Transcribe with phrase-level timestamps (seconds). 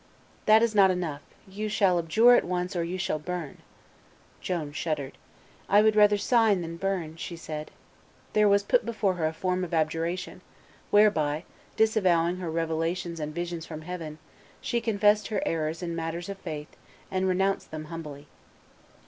[0.47, 3.57] "That is not enough: you shall abjure at once or you shall burn."
[4.39, 5.15] Joan shuddered.
[5.69, 7.69] "I would rather sign than burn," she said.
[8.33, 10.41] There was put before her a form of abjuration,
[10.89, 11.43] whereby,
[11.75, 14.17] disavowing her revelations and visions from heaven,
[14.59, 16.75] she confessed her errors in matters of faith,
[17.11, 18.25] and renounced them humbly.